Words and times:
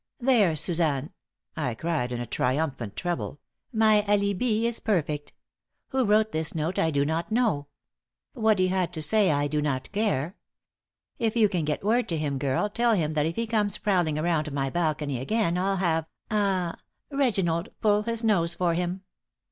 "There, 0.19 0.55
Suzanne." 0.55 1.11
I 1.55 1.75
cried, 1.75 2.11
in 2.11 2.19
a 2.19 2.25
triumphant 2.25 2.95
treble, 2.95 3.39
"my 3.71 4.01
alibi 4.07 4.65
is 4.65 4.79
perfect. 4.79 5.31
Who 5.89 6.05
wrote 6.05 6.31
this 6.31 6.55
note 6.55 6.79
I 6.79 6.89
do 6.89 7.05
not 7.05 7.31
know. 7.31 7.67
What 8.33 8.57
he 8.57 8.69
had 8.69 8.93
to 8.93 9.01
say 9.03 9.29
I 9.31 9.45
do 9.47 9.61
not 9.61 9.91
care. 9.91 10.35
If 11.19 11.35
you 11.35 11.47
can 11.47 11.65
get 11.65 11.83
word 11.83 12.09
to 12.09 12.17
him, 12.17 12.39
girl, 12.39 12.67
tell 12.67 12.93
him 12.93 13.11
that 13.11 13.27
if 13.27 13.35
he 13.35 13.45
comes 13.45 13.77
prowling 13.77 14.17
around 14.17 14.51
my 14.51 14.71
balcony 14.71 15.19
again 15.21 15.55
I'll 15.55 15.77
have 15.77 16.07
ah 16.31 16.77
Reginald 17.11 17.69
pull 17.79 18.01
his 18.01 18.23
nose 18.23 18.55
for 18.55 18.73
him. 18.73 19.03